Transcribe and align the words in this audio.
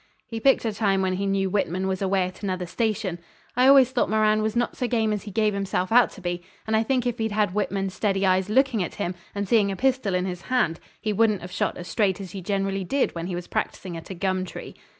He 0.25 0.39
picked 0.39 0.65
a 0.65 0.73
time 0.73 1.03
when 1.03 1.13
he 1.13 1.27
knew 1.27 1.47
Whitman 1.51 1.85
was 1.87 2.01
away 2.01 2.23
at 2.23 2.41
another 2.41 2.65
station. 2.65 3.19
I 3.55 3.67
always 3.67 3.91
thought 3.91 4.09
Moran 4.09 4.41
was 4.41 4.55
not 4.55 4.75
so 4.75 4.87
game 4.87 5.13
as 5.13 5.21
he 5.25 5.29
gave 5.31 5.53
himself 5.53 5.91
out 5.91 6.09
to 6.13 6.21
be. 6.21 6.41
And 6.65 6.75
I 6.75 6.81
think 6.81 7.05
if 7.05 7.19
he'd 7.19 7.31
had 7.31 7.53
Whitman's 7.53 7.93
steady 7.93 8.25
eyes 8.25 8.49
looking 8.49 8.81
at 8.83 8.95
him, 8.95 9.13
and 9.35 9.47
seeing 9.47 9.71
a 9.71 9.75
pistol 9.75 10.15
in 10.15 10.25
his 10.25 10.41
hand, 10.41 10.79
he 10.99 11.13
wouldn't 11.13 11.41
have 11.41 11.51
shot 11.51 11.77
as 11.77 11.87
straight 11.87 12.19
as 12.19 12.31
he 12.31 12.41
generally 12.41 12.83
did 12.83 13.13
when 13.13 13.27
he 13.27 13.35
was 13.35 13.45
practising 13.45 13.95
at 13.95 14.09
a 14.09 14.15
gum 14.15 14.43
tree. 14.43 14.73